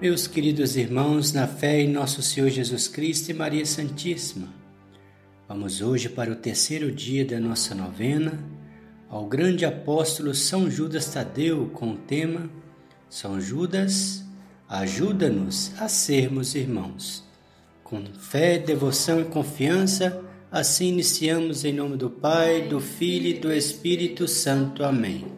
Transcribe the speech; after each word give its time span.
Meus 0.00 0.28
queridos 0.28 0.76
irmãos, 0.76 1.32
na 1.32 1.48
fé 1.48 1.80
em 1.80 1.88
nosso 1.88 2.22
Senhor 2.22 2.48
Jesus 2.50 2.86
Cristo 2.86 3.32
e 3.32 3.34
Maria 3.34 3.66
Santíssima, 3.66 4.46
vamos 5.48 5.80
hoje 5.82 6.08
para 6.08 6.30
o 6.30 6.36
terceiro 6.36 6.92
dia 6.92 7.24
da 7.24 7.40
nossa 7.40 7.74
novena 7.74 8.38
ao 9.10 9.26
grande 9.26 9.64
apóstolo 9.64 10.32
São 10.36 10.70
Judas 10.70 11.06
Tadeu 11.06 11.68
com 11.74 11.94
o 11.94 11.96
tema 11.96 12.48
São 13.10 13.40
Judas, 13.40 14.24
ajuda-nos 14.68 15.72
a 15.80 15.88
sermos 15.88 16.54
irmãos. 16.54 17.24
Com 17.82 18.04
fé, 18.20 18.56
devoção 18.56 19.20
e 19.20 19.24
confiança, 19.24 20.22
assim 20.48 20.90
iniciamos 20.90 21.64
em 21.64 21.72
nome 21.72 21.96
do 21.96 22.08
Pai, 22.08 22.68
do 22.68 22.78
Filho 22.78 23.30
e 23.30 23.34
do 23.40 23.52
Espírito 23.52 24.28
Santo. 24.28 24.84
Amém. 24.84 25.37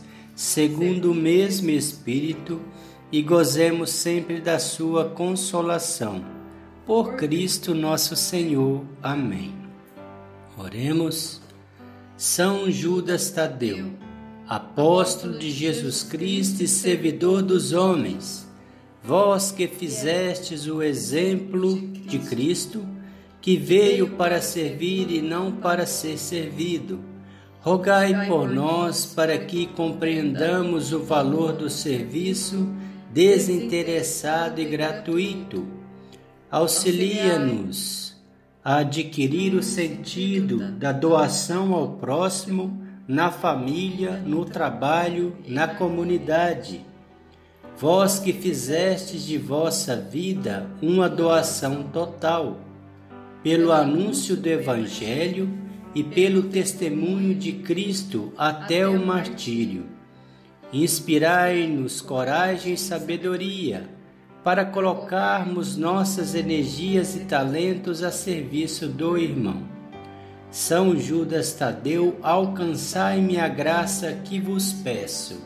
segundo 0.41 1.11
o 1.11 1.15
mesmo 1.15 1.69
Espírito, 1.69 2.59
e 3.11 3.21
gozemos 3.21 3.91
sempre 3.91 4.41
da 4.41 4.57
Sua 4.57 5.05
consolação. 5.05 6.25
Por 6.83 7.15
Cristo 7.15 7.75
nosso 7.75 8.15
Senhor. 8.15 8.83
Amém. 9.03 9.53
Oremos. 10.57 11.39
São 12.17 12.71
Judas 12.71 13.29
Tadeu, 13.29 13.91
apóstolo 14.47 15.37
de 15.37 15.51
Jesus 15.51 16.01
Cristo 16.01 16.63
e 16.63 16.67
servidor 16.67 17.43
dos 17.43 17.71
homens, 17.71 18.47
vós 19.03 19.51
que 19.51 19.67
fizestes 19.67 20.65
o 20.65 20.81
exemplo 20.81 21.79
de 21.79 22.17
Cristo, 22.17 22.83
que 23.39 23.57
veio 23.57 24.09
para 24.17 24.41
servir 24.41 25.11
e 25.11 25.21
não 25.21 25.51
para 25.51 25.85
ser 25.85 26.17
servido 26.17 27.10
Rogai 27.63 28.25
por 28.25 28.49
nós 28.49 29.05
para 29.05 29.37
que 29.37 29.67
compreendamos 29.67 30.91
o 30.93 31.03
valor 31.03 31.53
do 31.53 31.69
serviço 31.69 32.67
desinteressado 33.13 34.59
e 34.59 34.65
gratuito. 34.65 35.67
Auxilia-nos 36.49 38.19
a 38.65 38.77
adquirir 38.77 39.53
o 39.53 39.61
sentido 39.61 40.71
da 40.71 40.91
doação 40.91 41.75
ao 41.75 41.89
próximo, 41.89 42.81
na 43.07 43.29
família, 43.29 44.13
no 44.25 44.43
trabalho, 44.43 45.35
na 45.47 45.67
comunidade. 45.67 46.83
Vós 47.77 48.17
que 48.17 48.33
fizestes 48.33 49.23
de 49.23 49.37
vossa 49.37 49.95
vida 49.95 50.65
uma 50.81 51.07
doação 51.07 51.83
total, 51.93 52.57
pelo 53.43 53.71
anúncio 53.71 54.35
do 54.35 54.47
Evangelho, 54.47 55.60
e 55.93 56.03
pelo 56.03 56.43
testemunho 56.43 57.35
de 57.35 57.53
Cristo 57.53 58.31
até 58.37 58.87
o 58.87 59.05
martírio. 59.05 59.85
Inspirai-nos 60.71 61.99
coragem 61.99 62.73
e 62.73 62.77
sabedoria 62.77 63.89
para 64.43 64.65
colocarmos 64.65 65.77
nossas 65.77 66.33
energias 66.33 67.15
e 67.15 67.25
talentos 67.25 68.01
a 68.01 68.11
serviço 68.11 68.87
do 68.87 69.17
irmão. 69.17 69.63
São 70.49 70.97
Judas 70.97 71.53
Tadeu, 71.53 72.17
alcançai-me 72.21 73.37
a 73.37 73.47
graça 73.47 74.13
que 74.13 74.39
vos 74.39 74.73
peço. 74.73 75.41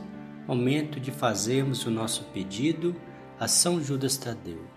Momento 0.47 0.99
de 0.99 1.11
fazermos 1.11 1.85
o 1.85 1.91
nosso 1.91 2.23
pedido 2.25 2.95
a 3.39 3.47
São 3.47 3.83
Judas 3.83 4.17
Tadeu. 4.17 4.74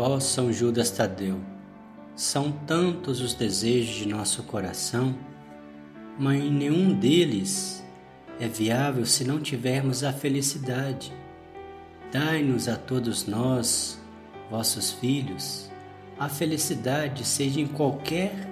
Ó 0.00 0.14
oh, 0.14 0.20
São 0.20 0.52
Judas 0.52 0.92
Tadeu, 0.92 1.40
são 2.14 2.52
tantos 2.52 3.20
os 3.20 3.34
desejos 3.34 3.96
de 3.96 4.06
nosso 4.06 4.44
coração, 4.44 5.12
mas 6.16 6.40
nenhum 6.40 6.94
deles 6.94 7.84
é 8.38 8.46
viável 8.46 9.04
se 9.04 9.24
não 9.24 9.40
tivermos 9.40 10.04
a 10.04 10.12
felicidade. 10.12 11.12
Dai-nos 12.12 12.68
a 12.68 12.76
todos 12.76 13.26
nós, 13.26 14.00
vossos 14.48 14.92
filhos, 14.92 15.68
a 16.16 16.28
felicidade, 16.28 17.26
seja 17.26 17.60
em 17.60 17.66
qualquer 17.66 18.48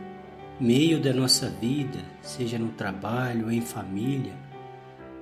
meio 0.58 1.00
da 1.00 1.12
nossa 1.12 1.48
vida, 1.48 2.00
seja 2.22 2.58
no 2.58 2.70
trabalho, 2.70 3.52
em 3.52 3.60
família. 3.60 4.34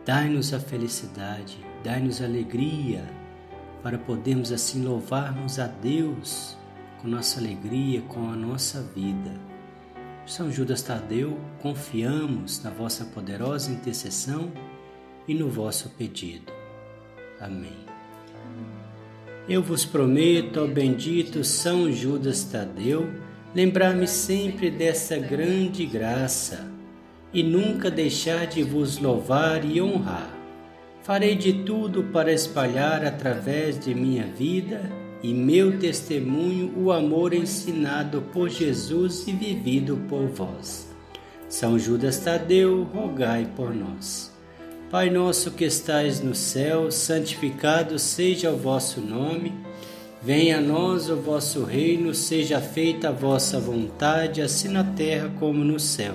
Dai-nos 0.06 0.54
a 0.54 0.58
felicidade, 0.58 1.58
dai-nos 1.82 2.22
alegria 2.22 3.04
para 3.84 3.98
podermos 3.98 4.50
assim 4.50 4.82
louvarmos 4.82 5.58
a 5.58 5.66
Deus 5.66 6.56
com 7.02 7.06
nossa 7.06 7.38
alegria, 7.38 8.00
com 8.00 8.30
a 8.30 8.34
nossa 8.34 8.80
vida. 8.80 9.30
São 10.24 10.50
Judas 10.50 10.80
Tadeu, 10.80 11.38
confiamos 11.60 12.62
na 12.62 12.70
vossa 12.70 13.04
poderosa 13.04 13.70
intercessão 13.70 14.50
e 15.28 15.34
no 15.34 15.50
vosso 15.50 15.90
pedido. 15.90 16.50
Amém. 17.38 17.84
Eu 19.46 19.62
vos 19.62 19.84
prometo, 19.84 20.62
ó 20.62 20.66
bendito 20.66 21.44
São 21.44 21.92
Judas 21.92 22.42
Tadeu, 22.44 23.12
lembrar-me 23.54 24.08
sempre 24.08 24.70
dessa 24.70 25.18
grande 25.18 25.84
graça 25.84 26.72
e 27.34 27.42
nunca 27.42 27.90
deixar 27.90 28.46
de 28.46 28.62
vos 28.62 28.96
louvar 28.96 29.62
e 29.62 29.82
honrar 29.82 30.33
Farei 31.04 31.36
de 31.36 31.52
tudo 31.52 32.04
para 32.04 32.32
espalhar 32.32 33.04
através 33.04 33.78
de 33.78 33.94
minha 33.94 34.24
vida 34.24 34.90
e 35.22 35.34
meu 35.34 35.78
testemunho 35.78 36.72
o 36.78 36.90
amor 36.90 37.34
ensinado 37.34 38.22
por 38.32 38.48
Jesus 38.48 39.28
e 39.28 39.32
vivido 39.32 39.98
por 40.08 40.26
vós. 40.28 40.88
São 41.46 41.78
Judas 41.78 42.20
Tadeu, 42.20 42.84
rogai 42.84 43.46
por 43.54 43.74
nós. 43.74 44.32
Pai 44.90 45.10
nosso 45.10 45.50
que 45.50 45.66
estais 45.66 46.22
no 46.22 46.34
céu, 46.34 46.90
santificado 46.90 47.98
seja 47.98 48.50
o 48.50 48.56
vosso 48.56 49.02
nome. 49.02 49.52
Venha 50.22 50.56
a 50.56 50.62
nós 50.62 51.10
o 51.10 51.16
vosso 51.16 51.64
reino, 51.64 52.14
seja 52.14 52.62
feita 52.62 53.10
a 53.10 53.12
vossa 53.12 53.60
vontade, 53.60 54.40
assim 54.40 54.68
na 54.68 54.82
terra 54.82 55.30
como 55.38 55.62
no 55.62 55.78
céu. 55.78 56.14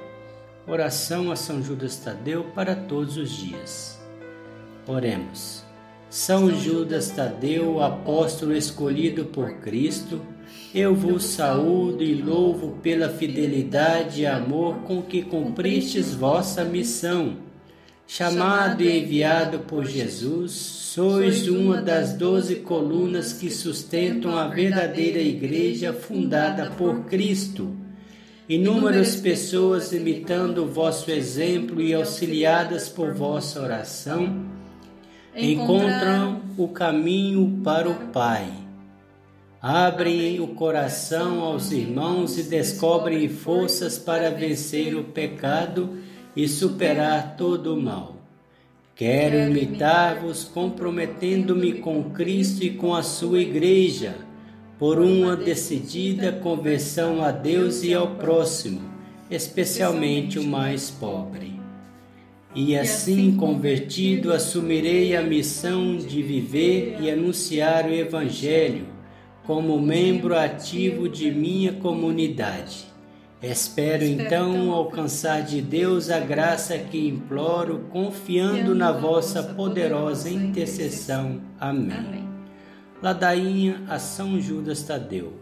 Oração 0.71 1.33
a 1.33 1.35
São 1.35 1.61
Judas 1.61 1.97
Tadeu 1.97 2.45
para 2.55 2.73
todos 2.73 3.17
os 3.17 3.29
dias. 3.29 3.99
Oremos. 4.87 5.65
São 6.09 6.49
Judas 6.49 7.09
Tadeu, 7.09 7.83
apóstolo 7.83 8.55
escolhido 8.55 9.25
por 9.25 9.55
Cristo, 9.55 10.21
eu 10.73 10.95
vos 10.95 11.25
saúdo 11.25 12.01
e 12.01 12.15
louvo 12.15 12.77
pela 12.81 13.09
fidelidade 13.09 14.21
e 14.21 14.25
amor 14.25 14.75
com 14.83 15.01
que 15.01 15.23
cumpristes 15.23 16.15
vossa 16.15 16.63
missão. 16.63 17.35
Chamado 18.07 18.81
e 18.81 18.97
enviado 18.97 19.59
por 19.59 19.85
Jesus, 19.85 20.53
sois 20.53 21.49
uma 21.49 21.81
das 21.81 22.13
doze 22.13 22.55
colunas 22.55 23.33
que 23.33 23.49
sustentam 23.49 24.37
a 24.37 24.47
verdadeira 24.47 25.19
igreja 25.19 25.91
fundada 25.91 26.71
por 26.77 27.07
Cristo. 27.07 27.90
Inúmeras 28.51 29.15
pessoas 29.15 29.93
imitando 29.93 30.65
o 30.65 30.67
vosso 30.67 31.09
exemplo 31.09 31.81
e 31.81 31.93
auxiliadas 31.93 32.89
por 32.89 33.13
vossa 33.13 33.61
oração, 33.61 34.45
encontram 35.33 36.41
o 36.57 36.67
caminho 36.67 37.61
para 37.63 37.89
o 37.89 37.95
Pai. 38.11 38.51
Abrem 39.61 40.41
o 40.41 40.47
coração 40.47 41.39
aos 41.39 41.71
irmãos 41.71 42.37
e 42.37 42.43
descobrem 42.43 43.29
forças 43.29 43.97
para 43.97 44.29
vencer 44.29 44.97
o 44.97 45.05
pecado 45.05 45.97
e 46.35 46.45
superar 46.45 47.37
todo 47.37 47.73
o 47.73 47.81
mal. 47.81 48.17
Quero 48.93 49.49
imitar-vos, 49.49 50.43
comprometendo-me 50.43 51.75
com 51.75 52.03
Cristo 52.11 52.65
e 52.65 52.71
com 52.71 52.93
a 52.93 53.01
sua 53.01 53.39
Igreja 53.39 54.29
por 54.81 54.99
uma 54.99 55.35
decidida 55.35 56.31
conversão 56.31 57.23
a 57.23 57.29
Deus 57.29 57.83
e 57.83 57.93
ao 57.93 58.15
próximo, 58.15 58.81
especialmente 59.29 60.39
o 60.39 60.43
mais 60.43 60.89
pobre. 60.89 61.61
E 62.55 62.75
assim 62.75 63.37
convertido, 63.37 64.33
assumirei 64.33 65.15
a 65.15 65.21
missão 65.21 65.95
de 65.95 66.23
viver 66.23 66.97
e 66.99 67.11
anunciar 67.11 67.85
o 67.85 67.93
Evangelho 67.93 68.87
como 69.45 69.79
membro 69.79 70.35
ativo 70.35 71.07
de 71.07 71.29
minha 71.29 71.73
comunidade. 71.73 72.87
Espero 73.39 74.03
então 74.03 74.71
alcançar 74.71 75.43
de 75.43 75.61
Deus 75.61 76.09
a 76.09 76.19
graça 76.19 76.75
que 76.79 77.07
imploro, 77.07 77.85
confiando 77.91 78.73
na 78.73 78.91
vossa 78.91 79.43
poderosa 79.43 80.27
intercessão. 80.27 81.39
Amém. 81.59 82.30
Ladainha 83.01 83.81
a 83.89 83.97
São 83.97 84.39
Judas 84.39 84.83
Tadeu. 84.83 85.33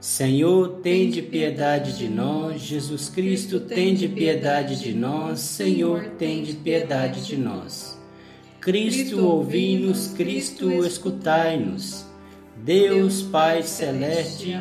Senhor, 0.00 0.80
tende 0.82 1.22
piedade 1.22 1.96
de 1.96 2.08
nós. 2.08 2.60
Jesus 2.62 3.08
Cristo, 3.08 3.60
tende 3.60 4.08
piedade 4.08 4.80
de 4.80 4.92
nós. 4.92 5.38
Senhor, 5.40 6.06
tende 6.18 6.54
piedade 6.54 7.24
de 7.24 7.36
nós. 7.36 8.00
Cristo, 8.60 9.24
ouvi-nos. 9.24 10.08
Cristo, 10.08 10.72
escutai-nos. 10.84 12.06
Deus 12.56 13.22
Pai 13.22 13.62
Celeste, 13.62 14.58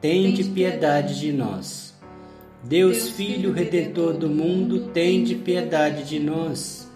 tende 0.00 0.44
piedade 0.44 1.18
de 1.18 1.32
nós. 1.32 1.94
Deus 2.62 3.08
Filho 3.10 3.52
Redentor 3.52 4.14
do 4.14 4.28
mundo, 4.28 4.90
tende 4.92 5.34
piedade 5.36 6.04
de 6.04 6.18
nós. 6.18 6.90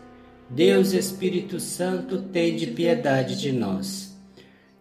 Deus 0.50 0.92
Espírito 0.92 1.58
Santo, 1.60 2.22
tende 2.22 2.66
piedade 2.66 3.40
de 3.40 3.52
nós. 3.52 4.09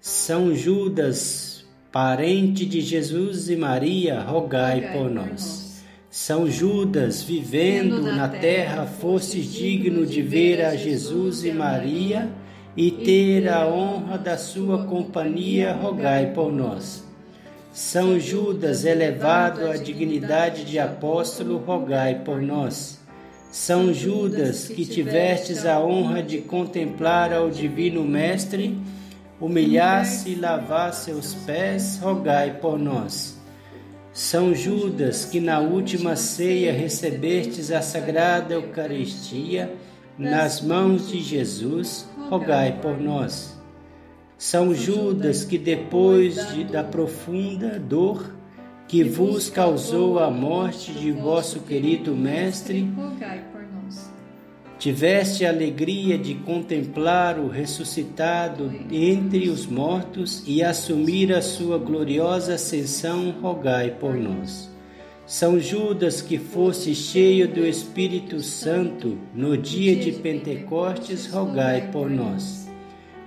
São 0.01 0.55
Judas, 0.55 1.65
parente 1.91 2.65
de 2.65 2.79
Jesus 2.79 3.49
e 3.49 3.57
Maria, 3.57 4.21
rogai 4.21 4.93
por 4.93 5.11
nós. 5.11 5.83
São 6.09 6.49
Judas, 6.49 7.21
vivendo 7.21 8.03
na 8.03 8.29
terra, 8.29 8.85
fosse 8.85 9.41
digno 9.41 10.05
de 10.05 10.21
ver 10.21 10.63
a 10.63 10.73
Jesus 10.73 11.43
e 11.43 11.51
Maria 11.51 12.29
e 12.77 12.89
ter 12.91 13.49
a 13.49 13.67
honra 13.67 14.17
da 14.17 14.37
sua 14.37 14.85
companhia, 14.85 15.73
rogai 15.73 16.31
por 16.33 16.49
nós. 16.49 17.03
São 17.73 18.17
Judas, 18.17 18.85
elevado 18.85 19.69
à 19.69 19.75
dignidade 19.75 20.63
de 20.63 20.79
apóstolo, 20.79 21.57
rogai 21.57 22.21
por 22.23 22.41
nós. 22.41 23.01
São 23.51 23.93
Judas, 23.93 24.65
que 24.65 24.85
tivestes 24.85 25.65
a 25.65 25.81
honra 25.81 26.23
de 26.23 26.37
contemplar 26.37 27.33
ao 27.33 27.49
Divino 27.49 28.05
Mestre, 28.05 28.79
humilhar-se 29.39 30.31
e 30.31 30.35
lavar 30.35 30.93
seus 30.93 31.33
pés, 31.33 31.99
rogai 32.01 32.59
por 32.59 32.77
nós. 32.77 33.39
São 34.11 34.53
Judas, 34.53 35.23
que 35.23 35.39
na 35.39 35.59
última 35.59 36.15
ceia 36.15 36.73
recebestes 36.73 37.71
a 37.71 37.81
sagrada 37.81 38.53
Eucaristia 38.53 39.73
nas 40.17 40.61
mãos 40.61 41.09
de 41.09 41.21
Jesus, 41.21 42.09
rogai 42.29 42.79
por 42.81 42.99
nós. 42.99 43.57
São 44.37 44.73
Judas, 44.73 45.45
que 45.45 45.57
depois 45.57 46.35
de, 46.53 46.63
da 46.65 46.83
profunda 46.83 47.79
dor 47.79 48.35
que 48.87 49.03
vos 49.03 49.49
causou 49.49 50.17
a 50.17 50.31
morte 50.31 50.91
de 50.91 51.11
vosso 51.11 51.59
querido 51.59 52.15
Mestre, 52.15 52.91
tiveste 54.79 55.45
a 55.45 55.49
alegria 55.49 56.17
de 56.17 56.35
contemplar 56.35 57.37
o 57.37 57.49
ressuscitado 57.49 58.73
entre 58.89 59.49
os 59.49 59.67
mortos 59.67 60.41
e 60.47 60.63
assumir 60.63 61.33
a 61.33 61.41
sua 61.41 61.77
gloriosa 61.77 62.53
ascensão, 62.53 63.31
rogai 63.41 63.91
por 63.99 64.15
nós. 64.15 64.69
São 65.25 65.59
Judas, 65.59 66.21
que 66.21 66.39
fosse 66.39 66.95
cheio 66.95 67.47
do 67.47 67.63
Espírito 67.63 68.39
Santo 68.39 69.17
no 69.35 69.55
dia 69.55 69.95
de 69.95 70.13
Pentecostes, 70.13 71.27
rogai 71.27 71.91
por 71.91 72.09
nós. 72.09 72.67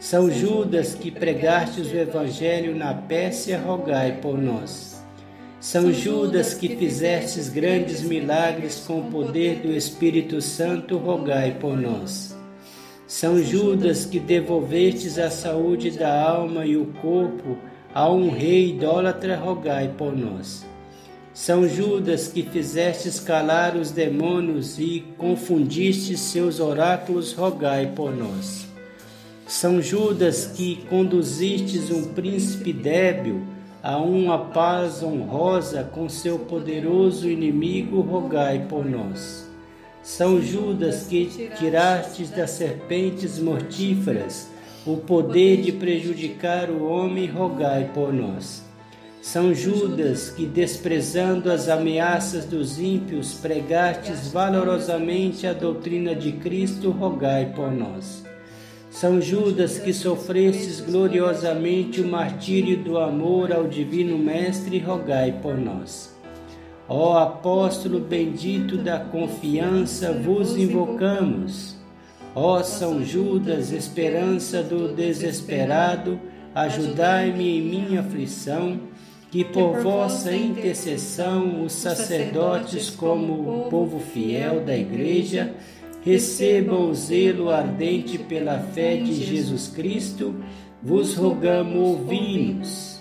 São 0.01 0.29
Judas, 0.29 0.97
que 0.97 1.13
pregastes 1.13 1.93
o 1.93 1.97
Evangelho 1.97 2.75
na 2.75 2.93
Pérsia, 2.93 3.61
rogai 3.61 4.19
por 4.21 4.37
nós. 4.37 4.92
São 5.63 5.93
Judas, 5.93 6.55
que 6.55 6.75
fizestes 6.77 7.49
grandes 7.49 8.03
milagres 8.03 8.83
com 8.85 8.99
o 8.99 9.05
poder 9.05 9.61
do 9.61 9.71
Espírito 9.71 10.43
Santo, 10.43 10.99
rogai 10.99 11.57
por 11.61 11.81
nós. 11.81 12.37
São 13.07 13.41
Judas, 13.41 14.05
que 14.05 14.19
devolvestes 14.19 15.21
a 15.21 15.31
saúde 15.31 15.93
da 15.93 16.21
alma 16.21 16.67
e 16.67 16.77
o 16.77 16.87
corpo 17.01 17.57
a 17.95 18.11
um 18.11 18.29
rei 18.29 18.71
idólatra, 18.71 19.37
rogai 19.37 19.95
por 19.97 20.17
nós. 20.17 20.67
São 21.33 21.69
Judas, 21.69 22.27
que 22.27 22.43
fizestes 22.43 23.21
calar 23.21 23.77
os 23.77 23.93
demônios 23.93 24.81
e 24.81 25.05
confundistes 25.17 26.19
seus 26.19 26.59
oráculos, 26.59 27.35
rogai 27.35 27.87
por 27.95 28.11
nós. 28.13 28.67
São 29.47 29.81
Judas, 29.81 30.45
que 30.45 30.85
conduzistes 30.91 31.89
um 31.89 32.13
príncipe 32.15 32.73
débil, 32.73 33.52
a 33.83 33.97
uma 33.99 34.39
paz 34.39 35.03
honrosa 35.03 35.83
com 35.83 36.09
seu 36.09 36.39
poderoso 36.39 37.29
inimigo, 37.29 38.01
rogai 38.01 38.67
por 38.69 38.85
nós. 38.85 39.51
São 40.03 40.41
Judas, 40.41 41.07
que 41.07 41.51
tirastes 41.59 42.31
das 42.31 42.51
serpentes 42.51 43.39
mortíferas 43.41 44.49
o 44.87 44.97
poder 44.97 45.63
de 45.63 45.73
prejudicar 45.73 46.71
o 46.71 46.85
homem, 46.87 47.27
rogai 47.27 47.91
por 47.93 48.13
nós. 48.13 48.65
São 49.21 49.55
Judas, 49.55 50.31
que 50.31 50.45
desprezando 50.45 51.51
as 51.51 51.69
ameaças 51.69 52.45
dos 52.45 52.81
ímpios, 52.81 53.35
pregastes 53.35 54.33
valorosamente 54.33 55.47
a 55.47 55.53
doutrina 55.53 56.15
de 56.15 56.33
Cristo, 56.33 56.91
rogai 56.91 57.53
por 57.55 57.71
nós. 57.71 58.25
São 58.93 59.23
Judas, 59.23 59.79
que 59.79 59.91
sofrestes 59.91 60.79
gloriosamente 60.79 62.03
o 62.03 62.07
martírio 62.07 62.77
do 62.77 62.99
amor 62.99 63.51
ao 63.51 63.67
Divino 63.67 64.19
Mestre, 64.19 64.79
rogai 64.79 65.33
por 65.41 65.57
nós. 65.57 66.15
Ó 66.87 67.17
apóstolo 67.17 67.99
bendito 67.99 68.77
da 68.77 69.01
confiança, 69.01 70.13
vos 70.13 70.59
invocamos. 70.59 71.75
Ó 72.35 72.63
São 72.63 73.03
Judas, 73.03 73.73
esperança 73.73 74.63
do 74.63 74.95
desesperado, 74.95 76.21
ajudai-me 76.55 77.59
em 77.59 77.63
minha 77.63 78.01
aflição, 78.01 78.79
que 79.31 79.43
por 79.43 79.81
vossa 79.81 80.37
intercessão 80.37 81.65
os 81.65 81.73
sacerdotes, 81.73 82.91
como 82.91 83.65
o 83.65 83.71
povo 83.71 83.99
fiel 83.99 84.61
da 84.61 84.77
Igreja, 84.77 85.55
recebam 86.05 86.91
o 86.91 86.95
zelo 86.95 87.49
ardente 87.49 88.19
pela 88.19 88.59
fé 88.59 88.97
de 88.97 89.15
Jesus 89.15 89.69
Cristo, 89.69 90.35
vos 90.83 91.15
rogamos 91.15 91.77
ouvi-nos, 91.77 93.01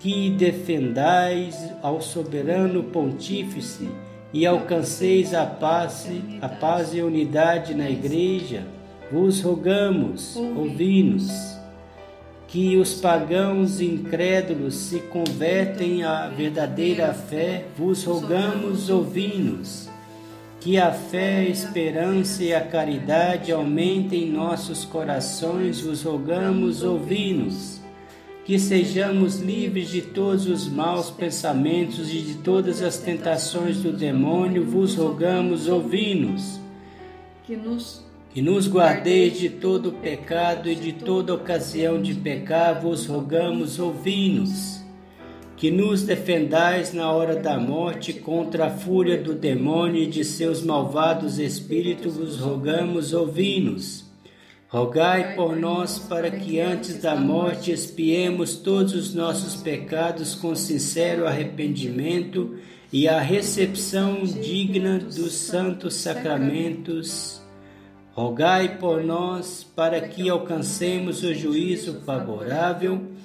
que 0.00 0.30
defendais 0.30 1.56
ao 1.82 2.00
soberano 2.00 2.84
pontífice 2.84 3.88
e 4.32 4.44
alcanceis 4.44 5.32
a 5.32 5.46
paz, 5.46 6.08
a 6.42 6.48
paz 6.48 6.92
e 6.92 7.00
a 7.00 7.04
unidade 7.04 7.74
na 7.74 7.88
igreja, 7.88 8.66
vos 9.10 9.40
rogamos, 9.40 10.36
ouvi-nos. 10.36 11.56
Que 12.48 12.78
os 12.78 12.94
pagãos 12.94 13.78
incrédulos 13.78 14.74
se 14.74 15.00
convertem 15.00 16.02
à 16.02 16.28
verdadeira 16.28 17.12
fé, 17.12 17.66
vos 17.76 18.04
rogamos, 18.04 18.88
ouvi-nos 18.88 19.88
que 20.60 20.76
a 20.76 20.92
fé, 20.92 21.38
a 21.38 21.44
esperança 21.44 22.42
e 22.42 22.52
a 22.52 22.60
caridade 22.60 23.52
aumentem 23.52 24.24
em 24.24 24.32
nossos 24.32 24.84
corações, 24.84 25.80
vos 25.80 26.02
rogamos, 26.02 26.82
ouvi-nos. 26.82 27.80
Que 28.44 28.58
sejamos 28.58 29.40
livres 29.40 29.90
de 29.90 30.00
todos 30.02 30.46
os 30.46 30.66
maus 30.66 31.10
pensamentos 31.10 32.12
e 32.12 32.22
de 32.22 32.34
todas 32.36 32.82
as 32.82 32.98
tentações 32.98 33.76
do 33.78 33.92
demônio, 33.92 34.64
vos 34.64 34.94
rogamos, 34.94 35.68
ouvi-nos. 35.68 36.58
Que 37.44 37.56
nos 37.56 38.08
que 38.30 38.42
nos 38.42 38.68
guardeis 38.68 39.38
de 39.38 39.48
todo 39.48 39.90
pecado 39.90 40.68
e 40.68 40.74
de 40.74 40.92
toda 40.92 41.34
ocasião 41.34 42.00
de 42.00 42.14
pecar, 42.14 42.80
vos 42.80 43.06
rogamos, 43.06 43.78
ouvi-nos. 43.78 44.77
Que 45.58 45.72
nos 45.72 46.04
defendais 46.04 46.94
na 46.94 47.10
hora 47.10 47.34
da 47.34 47.58
morte 47.58 48.12
contra 48.12 48.66
a 48.66 48.70
fúria 48.70 49.20
do 49.20 49.34
demônio 49.34 50.04
e 50.04 50.06
de 50.06 50.24
seus 50.24 50.62
malvados 50.62 51.40
espíritos, 51.40 52.16
vos 52.16 52.38
rogamos, 52.38 53.12
ouvi-nos. 53.12 54.04
Rogai 54.68 55.34
por 55.34 55.56
nós 55.56 55.98
para 55.98 56.30
que 56.30 56.60
antes 56.60 57.02
da 57.02 57.16
morte 57.16 57.72
expiemos 57.72 58.54
todos 58.54 58.94
os 58.94 59.12
nossos 59.12 59.56
pecados 59.56 60.36
com 60.36 60.54
sincero 60.54 61.26
arrependimento 61.26 62.56
e 62.92 63.08
a 63.08 63.18
recepção 63.18 64.22
digna 64.22 65.00
dos 65.00 65.32
santos 65.32 65.94
sacramentos. 65.94 67.42
Rogai 68.12 68.78
por 68.78 69.02
nós 69.02 69.66
para 69.74 70.00
que 70.02 70.28
alcancemos 70.28 71.24
o 71.24 71.34
juízo 71.34 72.00
favorável. 72.06 73.17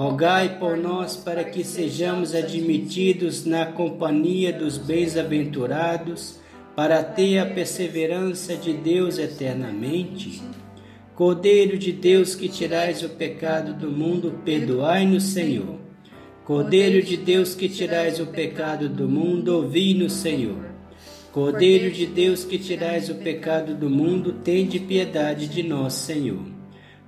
Rogai 0.00 0.58
por 0.58 0.78
nós 0.78 1.14
para 1.14 1.44
que 1.44 1.62
sejamos 1.62 2.34
admitidos 2.34 3.44
na 3.44 3.66
companhia 3.66 4.50
dos 4.50 4.78
bens-aventurados, 4.78 6.40
para 6.74 7.04
ter 7.04 7.38
a 7.38 7.44
perseverança 7.44 8.56
de 8.56 8.72
Deus 8.72 9.18
eternamente. 9.18 10.40
Cordeiro 11.14 11.76
de 11.76 11.92
Deus 11.92 12.34
que 12.34 12.48
tirais 12.48 13.02
o 13.02 13.10
pecado 13.10 13.74
do 13.74 13.90
mundo, 13.90 14.40
perdoai-nos, 14.42 15.24
Senhor. 15.24 15.78
Cordeiro 16.46 17.04
de 17.04 17.18
Deus 17.18 17.54
que 17.54 17.68
tirais 17.68 18.18
o 18.20 18.26
pecado 18.26 18.88
do 18.88 19.06
mundo, 19.06 19.54
ouvi-nos, 19.54 20.14
Senhor. 20.14 20.64
Cordeiro 21.30 21.90
de 21.90 22.06
Deus 22.06 22.42
que 22.42 22.58
tirais 22.58 23.10
o 23.10 23.16
pecado 23.16 23.74
do 23.74 23.90
mundo, 23.90 24.32
tende 24.42 24.80
piedade 24.80 25.46
de 25.46 25.62
nós, 25.62 25.92
Senhor. 25.92 26.59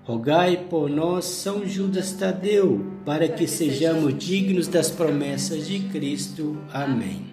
Rogai 0.05 0.67
por 0.69 0.91
nós, 0.91 1.25
São 1.25 1.65
Judas 1.65 2.13
Tadeu, 2.13 2.85
para 3.05 3.29
que 3.29 3.47
sejamos 3.47 4.19
dignos 4.19 4.67
das 4.67 4.91
promessas 4.91 5.69
de 5.69 5.79
Cristo. 5.79 6.59
Amém. 6.73 7.27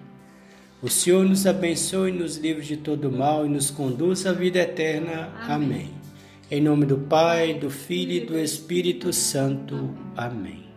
O 0.82 0.88
Senhor 0.88 1.26
nos 1.26 1.48
abençoe, 1.48 2.12
nos 2.12 2.38
livre 2.38 2.64
de 2.64 2.78
todo 2.78 3.12
mal 3.12 3.44
e 3.46 3.50
nos 3.50 3.72
conduz 3.72 4.26
à 4.28 4.32
vida 4.32 4.60
eterna. 4.60 5.30
Amém. 5.48 5.90
Em 6.52 6.62
nome 6.62 6.86
do 6.86 6.98
Pai, 6.98 7.56
do 7.56 7.72
Filho 7.72 8.14
e 8.14 8.20
do 8.20 8.38
Espírito 8.38 9.12
Santo. 9.12 9.90
Amém. 10.16 10.69